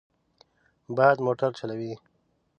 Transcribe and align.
باد 0.95 1.17
موټر 1.25 1.51
چلوي. 1.59 1.93